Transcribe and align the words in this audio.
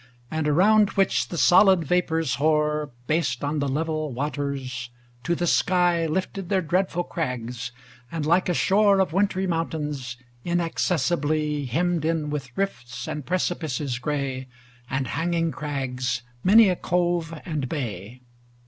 And 0.31 0.47
around 0.47 0.89
which 0.93 1.27
the 1.27 1.37
solid 1.37 1.83
vapors 1.83 2.37
hoar, 2.41 2.89
Based 3.05 3.43
on 3.43 3.59
the 3.59 3.67
level 3.67 4.11
waters, 4.11 4.89
to 5.21 5.35
the 5.35 5.45
sky 5.45 6.07
Lifted 6.07 6.49
their 6.49 6.63
dreadful 6.63 7.03
crags, 7.03 7.71
and, 8.11 8.25
like 8.25 8.49
a 8.49 8.53
shore 8.55 8.99
Of 8.99 9.13
wintry 9.13 9.45
mountains, 9.45 10.17
inaccessibly 10.43 11.65
Hemmed 11.65 12.03
in, 12.03 12.31
with 12.31 12.49
rifts 12.57 13.07
and 13.07 13.27
precipices 13.27 13.99
gray 13.99 14.47
And 14.89 15.05
hanging 15.05 15.51
crags, 15.51 16.23
many 16.43 16.67
a 16.69 16.75
cove 16.75 17.39
and 17.45 17.69
bay. 17.69 18.21